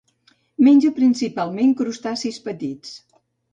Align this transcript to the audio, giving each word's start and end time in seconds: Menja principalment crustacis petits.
Menja 0.67 0.91
principalment 1.01 1.77
crustacis 1.83 2.43
petits. 2.49 2.97